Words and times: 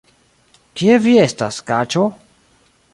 Kie 0.81 0.97
vi 1.05 1.13
estas, 1.27 1.63
kaĉo? 1.71 2.11